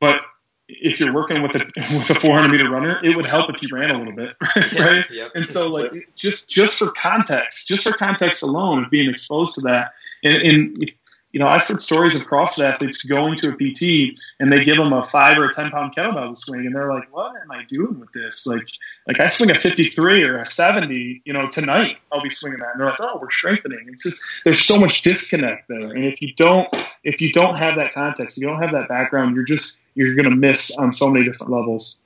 [0.00, 0.20] But
[0.68, 1.64] if you're working with a
[1.96, 4.36] with a 400 meter runner, it would help if you ran a little bit,
[4.78, 5.04] right?
[5.10, 5.32] Yep.
[5.34, 9.60] And so, like, just just for context, just for context alone of being exposed to
[9.62, 9.92] that,
[10.24, 10.92] and, and
[11.32, 14.76] you know, I've heard stories of CrossFit athletes going to a PT and they give
[14.76, 17.50] them a five or a ten pound kettlebell to swing, and they're like, "What am
[17.50, 18.46] I doing with this?
[18.46, 18.66] Like,
[19.06, 22.60] like I swing a fifty three or a seventy, you know, tonight I'll be swinging
[22.60, 26.04] that." And they're like, "Oh, we're strengthening." It's just there's so much disconnect there, and
[26.04, 26.68] if you don't
[27.04, 30.30] if you don't have that context, you don't have that background, you're just you're going
[30.30, 31.98] to miss on so many different levels.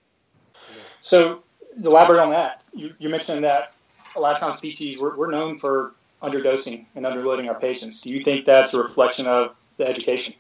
[1.01, 1.43] So,
[1.83, 2.65] elaborate on that.
[2.75, 3.75] You, you mentioned that
[4.17, 8.03] a lot of times PTs we're, we're known for underdosing and underloading our patients.
[8.03, 10.35] Do you think that's a reflection of the education?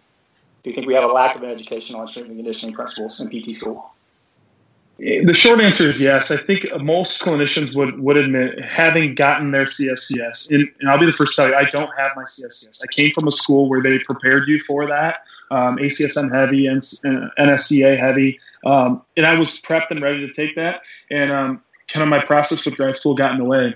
[0.62, 3.28] Do you think we have a lack of education on strength and conditioning principles in
[3.28, 3.92] PT school?
[4.98, 6.30] The short answer is yes.
[6.30, 11.06] I think most clinicians would, would admit having gotten their CSCS, and, and I'll be
[11.06, 12.78] the first to tell you, I don't have my CSCS.
[12.84, 16.82] I came from a school where they prepared you for that, um, ACSM heavy and
[16.82, 20.84] NSCA heavy, um, and I was prepped and ready to take that.
[21.10, 23.74] And um, kind of my process with grad school got in the way.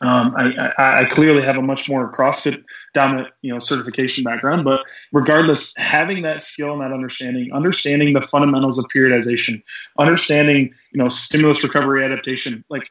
[0.00, 4.64] Um, I, I, I, clearly have a much more CrossFit dominant, you know, certification background,
[4.64, 4.80] but
[5.12, 9.62] regardless, having that skill and that understanding, understanding the fundamentals of periodization,
[9.96, 12.88] understanding, you know, stimulus recovery adaptation, like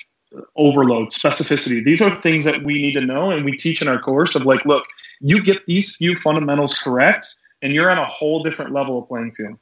[0.56, 1.84] overload, specificity.
[1.84, 4.46] These are things that we need to know, and we teach in our course of
[4.46, 4.84] like, look,
[5.20, 9.34] you get these few fundamentals correct, and you're on a whole different level of playing
[9.36, 9.58] field,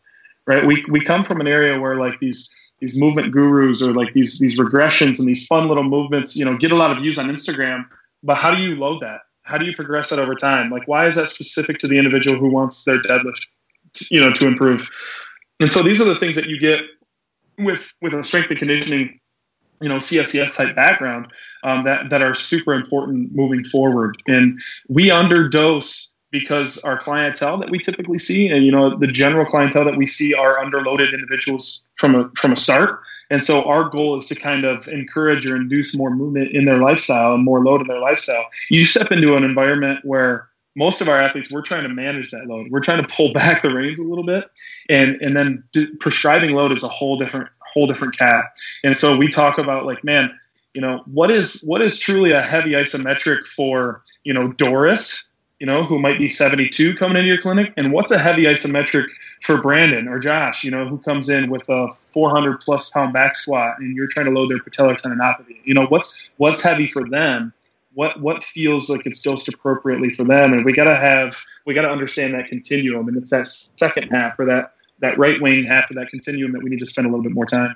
[0.48, 0.66] right?
[0.66, 4.39] We we come from an area where like these these movement gurus or like these
[4.39, 7.28] these regressions and these fun little movements, you know, get a lot of views on
[7.28, 7.86] Instagram.
[8.24, 9.22] But how do you load that?
[9.44, 10.70] How do you progress that over time?
[10.70, 13.46] Like, why is that specific to the individual who wants their deadlift,
[14.10, 14.88] you know, to improve?
[15.60, 16.82] And so these are the things that you get
[17.58, 19.20] with with a strength and conditioning
[19.82, 21.28] you know CSCS type background
[21.63, 24.22] um, that that are super important moving forward.
[24.28, 29.46] And we underdose because our clientele that we typically see, and you know the general
[29.46, 33.02] clientele that we see are underloaded individuals from a from a start.
[33.30, 36.80] And so our goal is to kind of encourage or induce more movement in their
[36.80, 38.46] lifestyle and more load in their lifestyle.
[38.70, 42.48] You step into an environment where most of our athletes we're trying to manage that
[42.48, 42.67] load.
[42.70, 44.46] We're trying to pull back the reins a little bit,
[44.89, 45.63] and and then
[46.00, 48.46] prescribing load is a whole different whole different cat.
[48.84, 50.38] And so we talk about like, man,
[50.74, 55.28] you know, what is what is truly a heavy isometric for you know Doris,
[55.62, 59.06] you know, who might be 72 coming into your clinic, and what's a heavy isometric
[59.41, 63.36] for Brandon or Josh, you know, who comes in with a 400 plus pound back
[63.36, 65.60] squat and you're trying to load their patellar tendinopathy.
[65.63, 67.54] You know, what's what's heavy for them?
[67.93, 70.52] What what feels like it's dosed appropriately for them?
[70.52, 74.10] And we got to have we got to understand that continuum, and it's that second
[74.10, 77.06] half or that that right wing half of that continuum that we need to spend
[77.06, 77.76] a little bit more time.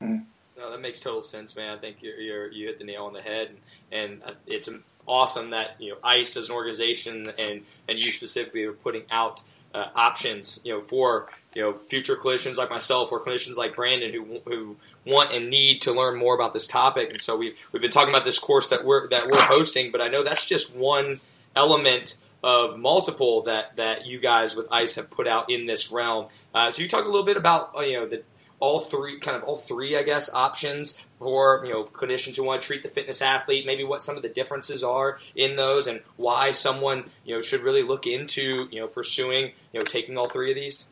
[0.00, 1.76] No, that makes total sense, man.
[1.76, 3.50] I think you're, you're, you hit the nail on the head,
[3.92, 4.68] and, and it's
[5.08, 9.40] awesome that you know ICE as an organization and and you specifically are putting out
[9.74, 14.12] uh, options, you know, for you know future clinicians like myself or clinicians like Brandon
[14.12, 17.10] who who want and need to learn more about this topic.
[17.10, 20.00] And so we've we've been talking about this course that we're that we're hosting, but
[20.00, 21.20] I know that's just one
[21.56, 26.28] element of multiple that that you guys with ICE have put out in this realm.
[26.54, 28.22] Uh, so you talk a little bit about uh, you know the
[28.60, 32.62] all three kind of all three I guess options for you know clinicians who want
[32.62, 36.00] to treat the fitness athlete maybe what some of the differences are in those and
[36.16, 40.28] why someone you know should really look into you know pursuing you know taking all
[40.28, 40.86] three of these?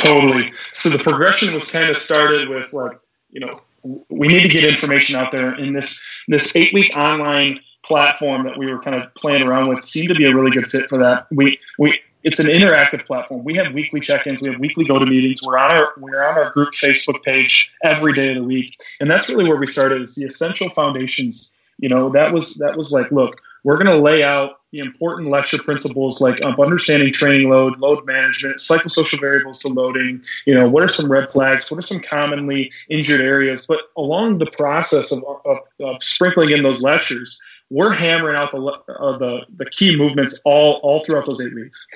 [0.00, 0.52] Totally.
[0.72, 2.98] So the progression was kind of started with like
[3.30, 7.60] you know we need to get information out there in this this eight week online
[7.82, 10.70] platform that we were kind of playing around with seemed to be a really good
[10.70, 11.26] fit for that.
[11.30, 13.44] We we it's an interactive platform.
[13.44, 14.42] We have weekly check-ins.
[14.42, 15.40] We have weekly go-to-meetings.
[15.46, 19.10] We're on our we're on our group Facebook page every day of the week, and
[19.10, 20.02] that's really where we started.
[20.02, 21.52] Is the essential foundations.
[21.78, 25.30] You know, that was that was like, look, we're going to lay out the important
[25.30, 30.22] lecture principles like understanding training load, load management, psychosocial variables to loading.
[30.46, 31.70] You know, what are some red flags?
[31.70, 33.66] What are some commonly injured areas?
[33.66, 38.60] But along the process of, of, of sprinkling in those lectures, we're hammering out the,
[38.60, 41.86] uh, the the key movements all all throughout those eight weeks.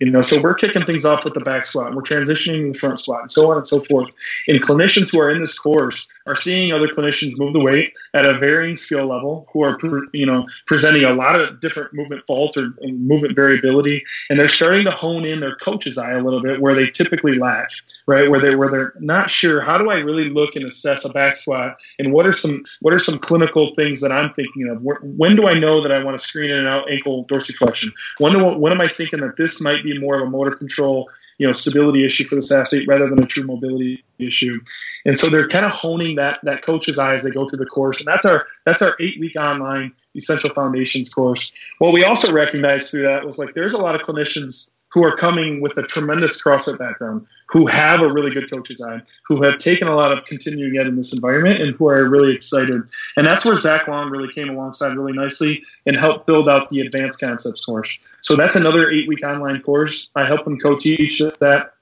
[0.00, 2.72] You know, so we're kicking things off with the back squat, and we're transitioning to
[2.72, 4.08] the front squat, and so on and so forth.
[4.48, 8.26] And clinicians who are in this course are seeing other clinicians move the weight at
[8.26, 9.78] a varying skill level, who are
[10.12, 14.84] you know presenting a lot of different movement faults or movement variability, and they're starting
[14.84, 17.70] to hone in their coach's eye a little bit where they typically lack,
[18.06, 18.28] right?
[18.28, 21.36] Where they where they're not sure how do I really look and assess a back
[21.36, 24.82] squat, and what are some what are some clinical things that I'm thinking of.
[24.82, 27.92] Where, when do I know that I want to screen in and out ankle dorsiflexion?
[28.16, 31.10] When do, when am I thinking that this might be more of a motor control,
[31.36, 34.58] you know, stability issue for this athlete rather than a true mobility issue?
[35.04, 37.66] And so they're kind of honing that that coach's eye as they go through the
[37.66, 41.52] course, and that's our that's our eight week online essential foundations course.
[41.80, 45.16] What we also recognized through that was like there's a lot of clinicians who are
[45.16, 49.58] coming with a tremendous CrossFit background, who have a really good coach's eye, who have
[49.58, 52.82] taken a lot of continuing ed in this environment, and who are really excited.
[53.16, 56.80] And that's where Zach Long really came alongside really nicely and helped build out the
[56.80, 57.98] advanced concepts course.
[58.20, 60.10] So that's another eight week online course.
[60.14, 61.74] I help them co teach that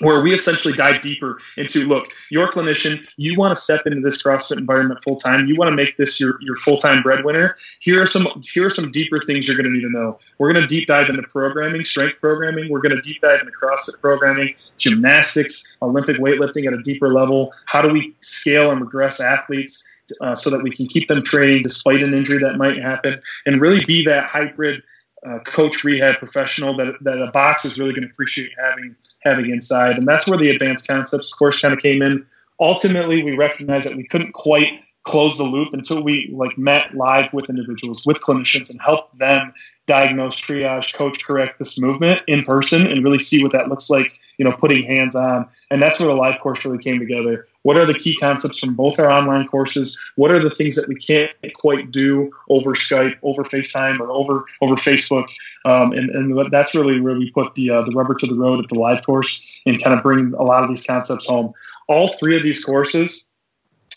[0.00, 4.00] where we essentially dive deeper into look, you're a clinician, you want to step into
[4.00, 7.56] this CrossFit environment full time, you want to make this your, your full time breadwinner.
[7.80, 10.18] Here are some here are some deeper things you're going to need to know.
[10.38, 12.70] We're going to deep dive into programming, strength programming.
[12.70, 17.54] We're going to deep dive into CrossFit programming, gymnastics, Olympic weightlifting at a deeper level.
[17.64, 19.84] How do we scale and regress athletes?
[20.20, 23.60] Uh, so that we can keep them training despite an injury that might happen, and
[23.60, 24.80] really be that hybrid
[25.26, 29.50] uh, coach rehab professional that, that a box is really going to appreciate having having
[29.50, 29.98] inside.
[29.98, 32.26] And that's where the advanced concepts course kind of came in.
[32.60, 37.32] Ultimately, we recognized that we couldn't quite close the loop until we like met live
[37.32, 39.52] with individuals, with clinicians, and helped them
[39.86, 44.18] diagnose, triage, coach, correct this movement in person, and really see what that looks like.
[44.38, 47.46] You know, putting hands on, and that's where the live course really came together.
[47.66, 49.98] What are the key concepts from both our online courses?
[50.14, 54.44] What are the things that we can't quite do over Skype, over FaceTime, or over
[54.60, 55.26] over Facebook?
[55.64, 58.62] Um, and, and that's really where we put the uh, the rubber to the road
[58.62, 61.52] at the live course and kind of bring a lot of these concepts home.
[61.88, 63.24] All three of these courses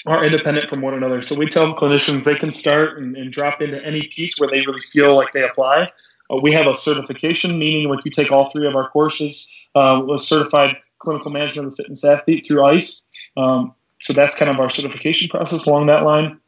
[0.08, 1.22] are independent from one another.
[1.22, 4.62] So we tell clinicians they can start and, and drop into any piece where they
[4.66, 5.92] really feel like they apply.
[6.32, 10.02] Uh, we have a certification, meaning like you take all three of our courses, uh,
[10.12, 13.06] a certified clinical management of the fitness athlete through ICE.
[13.38, 16.40] Um, so that's kind of our certification process along that line.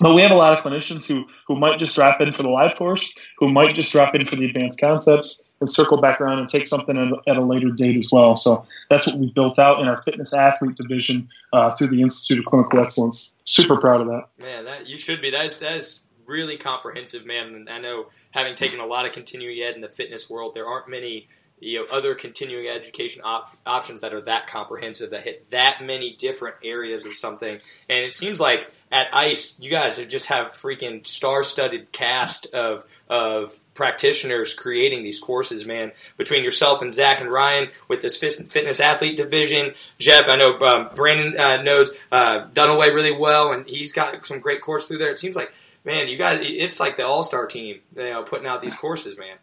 [0.00, 2.48] But we have a lot of clinicians who who might just drop in for the
[2.48, 6.38] live course, who might just drop in for the advanced concepts, and circle back around
[6.38, 8.34] and take something at, at a later date as well.
[8.34, 12.38] So that's what we built out in our fitness athlete division uh, through the Institute
[12.38, 13.32] of Clinical Excellence.
[13.44, 14.28] Super proud of that.
[14.38, 15.30] Man, that you should be.
[15.30, 17.54] That's that's really comprehensive, man.
[17.54, 20.66] And I know having taken a lot of continuing ed in the fitness world, there
[20.66, 21.28] aren't many
[21.60, 26.14] you know other continuing education op- options that are that comprehensive that hit that many
[26.16, 27.58] different areas of something.
[27.88, 33.54] And it seems like at ice you guys just have freaking star-studded cast of of
[33.74, 35.92] practitioners creating these courses man.
[36.16, 40.88] Between yourself and zach and ryan with this fitness athlete division jeff i know um,
[40.94, 45.10] brandon uh, knows uh, dunaway really well and he's got some great course through there.
[45.10, 45.52] It seems like
[45.84, 49.36] man you guys it's like the all-star team you know putting out these courses man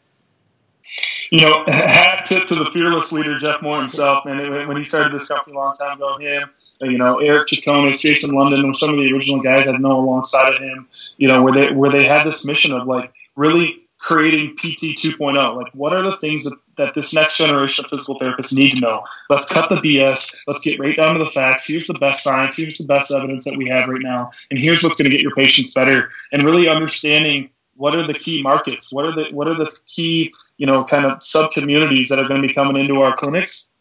[1.32, 4.26] you know, hat tip to the fearless leader, Jeff Moore himself.
[4.26, 6.50] And when he started this company a long time ago, him,
[6.82, 10.54] you know, Eric Chaconas, Jason Lunden, and some of the original guys I've known alongside
[10.54, 14.56] of him, you know, where they, where they had this mission of like really creating
[14.56, 15.56] PT 2.0.
[15.56, 18.80] Like, what are the things that, that this next generation of physical therapists need to
[18.80, 19.04] know?
[19.30, 20.36] Let's cut the BS.
[20.48, 21.65] Let's get right down to the facts.
[21.67, 22.56] Here's the best science.
[22.56, 24.32] Here's the best evidence that we have right now.
[24.52, 26.10] And here's what's going to get your patients better.
[26.32, 28.92] And really understanding what are the key markets?
[28.92, 32.28] What are the what are the key you know kind of sub communities that are
[32.28, 33.72] going to be coming into our clinics?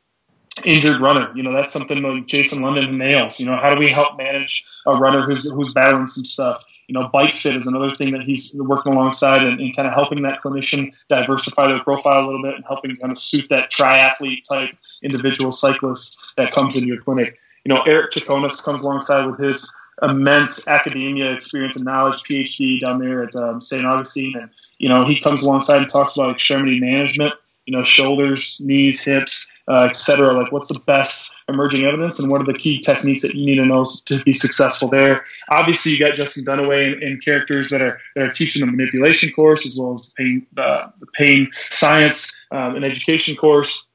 [0.64, 3.40] Injured runner, you know that's something like Jason Lunden nails.
[3.40, 6.62] You know how do we help manage a runner who's who's battling some stuff?
[6.86, 9.94] You know, bike fit is another thing that he's working alongside and, and kind of
[9.94, 13.72] helping that clinician diversify their profile a little bit and helping kind of suit that
[13.72, 14.70] triathlete type
[15.02, 17.38] individual cyclist that comes into your clinic.
[17.64, 22.98] You know, Eric Chaconas comes alongside with his immense academia experience and knowledge, PhD down
[22.98, 23.84] there at um, St.
[23.84, 27.34] Augustine, and you know he comes alongside and talks about extremity management.
[27.66, 30.38] You know, shoulders, knees, hips, uh, etc.
[30.38, 33.56] Like, what's the best emerging evidence, and what are the key techniques that you need
[33.56, 35.24] to know to be successful there?
[35.48, 39.32] Obviously, you got Justin Dunaway and, and characters that are that are teaching the manipulation
[39.32, 43.86] course as well as the pain, uh, the pain science um, and education course,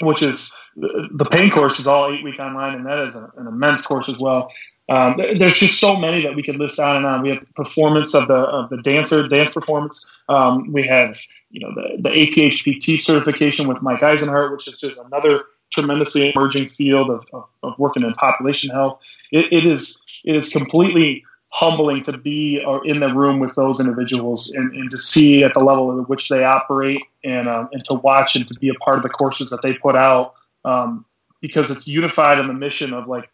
[0.00, 3.84] which is the pain course is all eight week online, and that is an immense
[3.84, 4.50] course as well.
[4.92, 7.22] Um, there's just so many that we could list on and on.
[7.22, 10.04] We have performance of the of the dancer, dance performance.
[10.28, 11.18] Um, we have
[11.50, 16.68] you know the the APHPT certification with Mike Eisenhart, which is just another tremendously emerging
[16.68, 19.00] field of, of, of working in population health.
[19.30, 23.80] It, it is it is completely humbling to be uh, in the room with those
[23.80, 27.82] individuals and, and to see at the level at which they operate and uh, and
[27.86, 30.34] to watch and to be a part of the courses that they put out
[30.66, 31.06] um,
[31.40, 33.30] because it's unified in the mission of like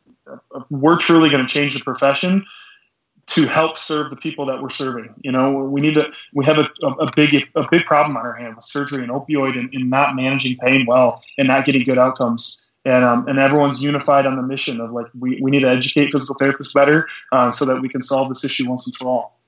[0.70, 2.44] we're truly going to change the profession
[3.28, 5.14] to help serve the people that we're serving.
[5.22, 6.06] You know, we need to.
[6.32, 9.58] We have a, a big a big problem on our hand with surgery and opioid
[9.58, 12.64] and, and not managing pain well and not getting good outcomes.
[12.84, 16.10] And um, and everyone's unified on the mission of like we, we need to educate
[16.10, 19.38] physical therapists better uh, so that we can solve this issue once and for all.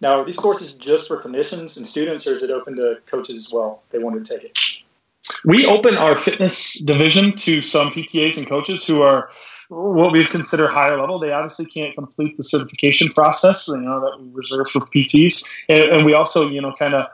[0.00, 3.36] Now, are these courses just for clinicians and students, or is it open to coaches
[3.36, 3.84] as well?
[3.90, 4.58] They want to take it.
[5.44, 9.30] We open our fitness division to some PTAs and coaches who are
[9.72, 11.18] what we consider higher level.
[11.18, 15.80] They obviously can't complete the certification process, you know, that we reserve for PTs, and,
[15.80, 17.06] and we also, you know, kind of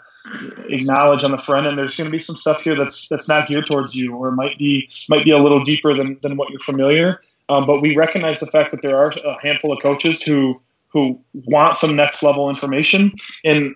[0.68, 3.48] acknowledge on the front end there's going to be some stuff here that's that's not
[3.48, 6.60] geared towards you or might be might be a little deeper than, than what you're
[6.60, 7.18] familiar
[7.48, 11.18] um, but we recognize the fact that there are a handful of coaches who who
[11.32, 13.12] want some next level information
[13.44, 13.74] and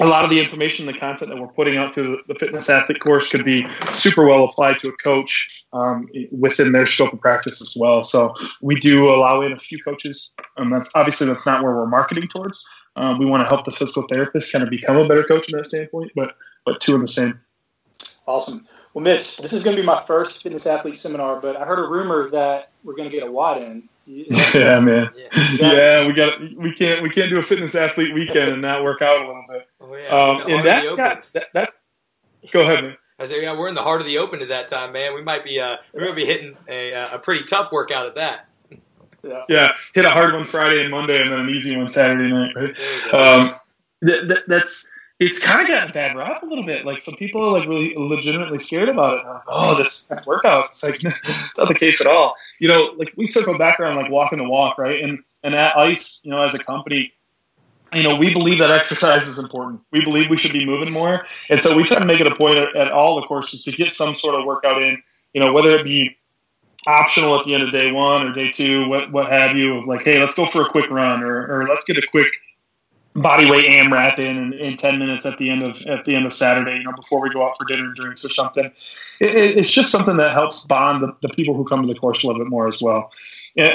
[0.00, 3.00] a lot of the information, the content that we're putting out through the fitness athlete
[3.00, 7.60] course could be super well applied to a coach um, within their scope of practice
[7.60, 8.02] as well.
[8.04, 8.32] So
[8.62, 12.28] we do allow in a few coaches, and that's obviously that's not where we're marketing
[12.28, 12.64] towards.
[12.96, 15.56] Um, we want to help the physical therapist kind of become a better coach in
[15.56, 17.40] that standpoint, but but two in the same.
[18.26, 18.66] Awesome.
[18.92, 21.78] Well, Mitch, this is going to be my first fitness athlete seminar, but I heard
[21.78, 23.88] a rumor that we're going to get a WOD in.
[24.54, 25.10] Yeah, man.
[25.14, 25.72] Yeah.
[25.74, 29.02] yeah, we got we can't we can't do a fitness athlete weekend and not work
[29.02, 29.66] out a little bit.
[29.80, 30.08] Oh, yeah.
[30.08, 31.70] um, and that's got that, that.
[32.50, 32.96] Go ahead, man.
[33.18, 35.14] I said, yeah, we're in the heart of the open at that time, man.
[35.14, 38.14] We might be uh, we might be hitting a, uh, a pretty tough workout at
[38.14, 38.48] that.
[39.22, 39.42] Yeah.
[39.48, 42.52] yeah, hit a hard one Friday and Monday, and then an easy one Saturday night.
[42.54, 43.14] Right?
[43.14, 43.54] Um,
[44.06, 44.86] th- th- that's
[45.20, 46.84] it's kind of gotten bad rap a little bit.
[46.86, 49.26] Like some people are like really legitimately scared about it.
[49.26, 50.66] Like, oh, this workout.
[50.66, 52.36] It's like it's not the case at all.
[52.60, 55.02] You know, like we circle back around like walking the walk, right?
[55.02, 57.12] And and at Ice, you know, as a company,
[57.92, 59.80] you know, we believe that exercise is important.
[59.90, 62.36] We believe we should be moving more, and so we try to make it a
[62.36, 65.02] point at, at all the courses to get some sort of workout in.
[65.32, 66.16] You know, whether it be
[66.86, 69.86] optional at the end of day one or day two, what what have you, of
[69.86, 72.28] like, hey, let's go for a quick run, or, or let's get a quick
[73.14, 76.26] body weight AMRAP in, in, in ten minutes at the end of at the end
[76.26, 78.66] of Saturday, you know, before we go out for dinner and drinks or something.
[79.20, 81.98] It, it, it's just something that helps bond the, the, people who come to the
[81.98, 83.10] course a little bit more as well.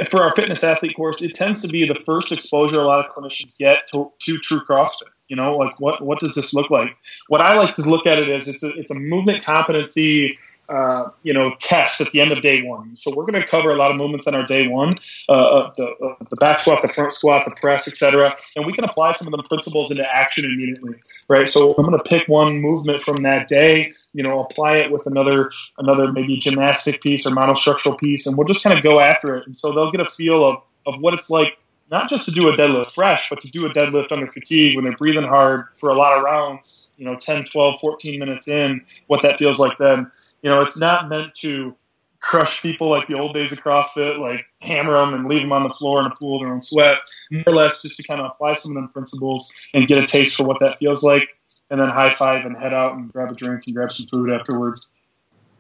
[0.10, 3.12] for our fitness athlete course, it tends to be the first exposure a lot of
[3.12, 5.10] clinicians get to, to true CrossFit.
[5.30, 6.96] You know, like what what does this look like?
[7.28, 10.38] What I like to look at it as it's a, it's a movement competency
[10.74, 12.96] uh, you know test at the end of day one.
[12.96, 15.00] So we're going to cover a lot of movements on our day one,
[15.30, 18.36] uh, the, uh, the back squat, the front squat, the press, etc.
[18.56, 20.96] And we can apply some of the principles into action immediately,
[21.28, 21.48] right?
[21.48, 25.06] So I'm going to pick one movement from that day, you know, apply it with
[25.06, 29.36] another another maybe gymnastic piece or monostructural piece, and we'll just kind of go after
[29.36, 29.46] it.
[29.46, 31.58] And so they'll get a feel of of what it's like
[31.92, 34.84] not just to do a deadlift fresh, but to do a deadlift under fatigue when
[34.84, 38.84] they're breathing hard for a lot of rounds, you know, 10, 12, 14 minutes in,
[39.06, 40.12] what that feels like then.
[40.44, 41.76] You know, it's not meant to
[42.20, 45.64] crush people like the old days of CrossFit, like hammer them and leave them on
[45.64, 46.98] the floor in a pool of their own sweat.
[47.32, 50.06] More or less just to kind of apply some of them principles and get a
[50.06, 51.28] taste for what that feels like,
[51.70, 54.30] and then high five and head out and grab a drink and grab some food
[54.30, 54.90] afterwards.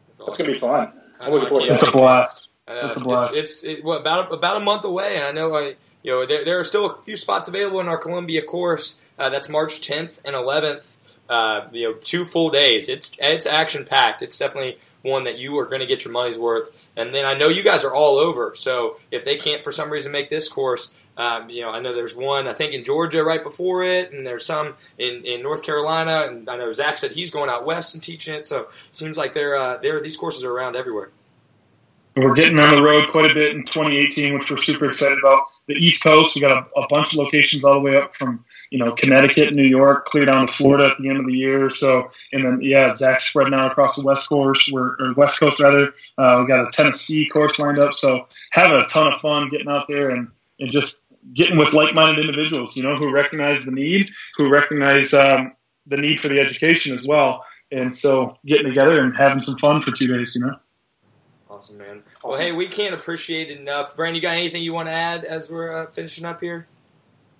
[0.10, 0.46] It's awesome.
[0.46, 0.94] Gonna be fun.
[1.20, 2.50] I'm looking forward It's a blast.
[2.68, 3.38] It's a blast.
[3.38, 6.26] It's, it's it, well, about about a month away, and I know I you know
[6.26, 9.00] there, there are still a few spots available in our Columbia course.
[9.18, 10.96] Uh, that's March 10th and 11th.
[11.30, 12.90] Uh, you know, two full days.
[12.90, 14.22] It's it's action packed.
[14.22, 16.72] It's definitely one that you are going to get your money's worth.
[16.96, 18.54] And then I know you guys are all over.
[18.56, 21.94] So if they can't for some reason make this course, um, you know, I know
[21.94, 25.64] there's one I think in Georgia right before it, and there's some in, in North
[25.64, 28.46] Carolina, and I know Zach said he's going out west and teaching it.
[28.46, 31.12] So it seems like they're uh, they're these courses are around everywhere.
[32.16, 35.46] We're getting on the road quite a bit in 2018, which we're super excited about.
[35.68, 38.46] The East Coast, we got a, a, bunch of locations all the way up from
[38.70, 41.72] you know Connecticut, New York, clear down to Florida at the end of the year.
[41.72, 45.94] So, and then yeah, Zach's spreading out across the West Coast, or West Coast rather.
[46.18, 49.70] Uh, we got a Tennessee course lined up, so having a ton of fun getting
[49.70, 50.28] out there and
[50.60, 51.02] and just
[51.34, 55.54] getting with like-minded individuals, you know, who recognize the need, who recognize um,
[55.88, 57.44] the need for the education as well.
[57.72, 60.56] And so getting together and having some fun for two days, you know.
[61.64, 62.04] Awesome, man.
[62.22, 62.30] Awesome.
[62.30, 63.96] Well, hey, we can't appreciate it enough.
[63.96, 66.68] Brandon, you got anything you want to add as we're uh, finishing up here?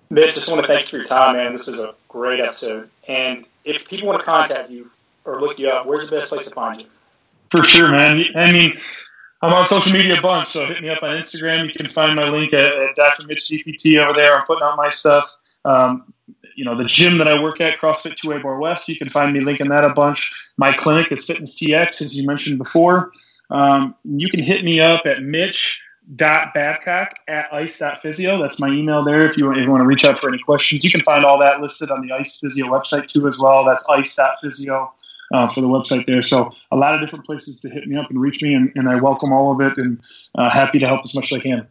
[0.08, 1.52] Mitch, just want to thank you for your time, man.
[1.52, 2.88] This is a great episode.
[3.06, 4.90] And if people want to contact you
[5.26, 6.86] or look you up, where's the best place to find you?
[7.50, 8.24] For sure, man.
[8.34, 8.78] I mean,
[9.42, 11.66] I'm on social media a bunch, so hit me up on Instagram.
[11.66, 13.26] You can find my link at, at Dr.
[13.26, 14.38] Mitch GPT over there.
[14.38, 15.36] I'm putting out my stuff.
[15.66, 16.14] Um,
[16.56, 19.34] you know, the gym that I work at, CrossFit 2A Bar West, you can find
[19.34, 20.32] me linking that a bunch.
[20.56, 23.12] My clinic is Fitness TX, as you mentioned before.
[23.50, 28.40] Um, you can hit me up at mitch.babcock at ice.physio.
[28.40, 30.84] That's my email there if you, if you want to reach out for any questions.
[30.84, 33.64] You can find all that listed on the Ice Physio website too as well.
[33.64, 34.90] That's ice.physio
[35.32, 36.22] uh, for the website there.
[36.22, 38.88] So a lot of different places to hit me up and reach me, and, and
[38.88, 40.00] I welcome all of it and
[40.34, 41.68] uh, happy to help as much as I can.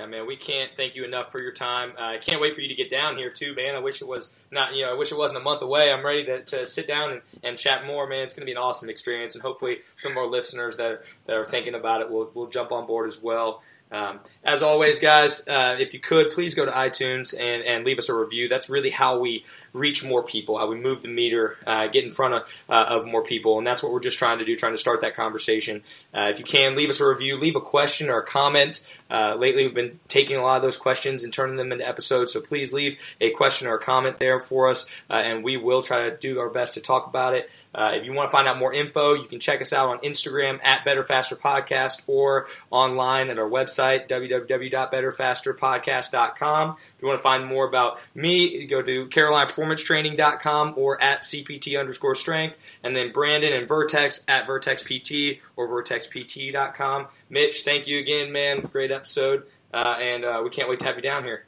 [0.00, 1.90] Yeah, man, we can't thank you enough for your time.
[2.00, 3.74] I can't wait for you to get down here too, man.
[3.74, 5.92] I wish it was not, you know, I wish it wasn't a month away.
[5.92, 8.22] I'm ready to, to sit down and, and chat more, man.
[8.22, 11.36] It's going to be an awesome experience, and hopefully some more listeners that are, that
[11.36, 13.62] are thinking about it will will jump on board as well.
[13.92, 17.98] Um, as always, guys, uh, if you could, please go to iTunes and, and leave
[17.98, 18.48] us a review.
[18.48, 22.10] That's really how we reach more people, how we move the meter, uh, get in
[22.10, 23.58] front of, uh, of more people.
[23.58, 25.82] And that's what we're just trying to do, trying to start that conversation.
[26.14, 28.80] Uh, if you can, leave us a review, leave a question or a comment.
[29.10, 32.32] Uh, lately, we've been taking a lot of those questions and turning them into episodes.
[32.32, 35.82] So please leave a question or a comment there for us, uh, and we will
[35.82, 37.50] try to do our best to talk about it.
[37.74, 39.98] Uh, if you want to find out more info, you can check us out on
[40.00, 46.70] Instagram at Better Faster Podcast or online at our website, www.betterfasterpodcast.com.
[46.70, 52.16] If you want to find more about me, go to CarolinaPerformanceTraining.com or at CPT underscore
[52.16, 52.58] strength.
[52.82, 57.06] And then Brandon and Vertex at VertexPT or VertexPT.com.
[57.28, 58.62] Mitch, thank you again, man.
[58.62, 59.44] Great episode.
[59.72, 61.44] Uh, and uh, we can't wait to have you down here.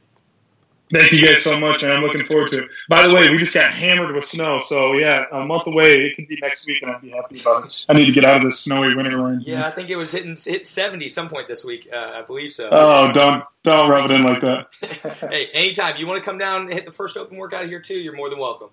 [0.93, 2.71] Thank you guys so much, and I'm looking forward to it.
[2.89, 5.93] By the way, we just got hammered with snow, so yeah, a month away.
[5.93, 7.87] It could be next week, and I'd be happy about it.
[7.89, 9.43] I need to get out of this snowy winter line.
[9.47, 11.89] Yeah, I think it was hitting hit 70 some point this week.
[11.91, 12.69] Uh, I believe so.
[12.71, 15.27] Oh, don't don't rub it in like that.
[15.31, 17.99] hey, anytime you want to come down and hit the first open workout here too,
[17.99, 18.69] you're more than welcome.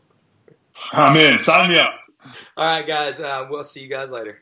[0.91, 1.41] I'm in.
[1.41, 1.93] Sign me up.
[2.57, 3.21] All right, guys.
[3.21, 4.41] Uh, we'll see you guys later.